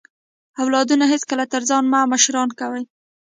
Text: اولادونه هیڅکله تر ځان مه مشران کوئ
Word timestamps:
اولادونه 0.61 1.05
هیڅکله 1.13 1.45
تر 1.53 1.61
ځان 1.69 1.83
مه 1.93 1.99
مشران 2.11 2.49
کوئ 2.59 2.83